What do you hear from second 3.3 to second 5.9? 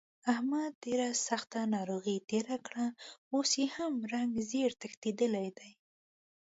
اوس یې هم رنګ زېړ تښتېدلی دی.